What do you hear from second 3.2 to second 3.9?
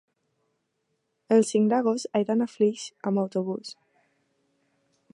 autobús.